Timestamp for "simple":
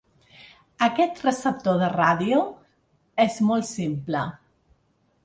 3.73-4.25